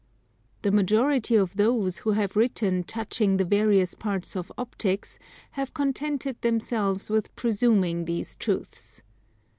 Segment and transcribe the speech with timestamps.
[0.63, 5.19] The majority of those who have written touching the various parts of Optics
[5.51, 9.03] have contented themselves with presuming these truths.